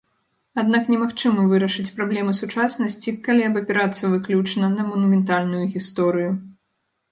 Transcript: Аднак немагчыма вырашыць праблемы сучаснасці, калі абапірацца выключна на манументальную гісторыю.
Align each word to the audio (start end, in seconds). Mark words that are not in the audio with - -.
Аднак 0.61 0.87
немагчыма 0.93 1.43
вырашыць 1.51 1.93
праблемы 1.99 2.31
сучаснасці, 2.39 3.15
калі 3.29 3.47
абапірацца 3.49 4.11
выключна 4.17 4.73
на 4.79 4.89
манументальную 4.91 5.63
гісторыю. 5.79 6.31